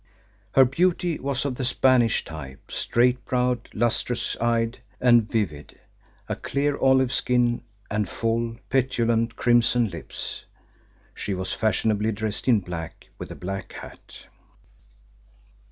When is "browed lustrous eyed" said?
3.23-4.79